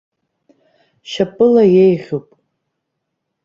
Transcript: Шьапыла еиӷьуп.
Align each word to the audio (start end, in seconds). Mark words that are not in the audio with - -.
Шьапыла 1.09 1.63
еиӷьуп. 1.83 2.27